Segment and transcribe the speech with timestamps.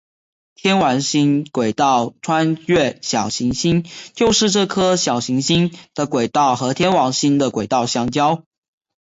[0.55, 3.85] 天王星轨道穿越小行星
[4.15, 8.43] 就是这颗小行星的轨道和天王星的轨道相交。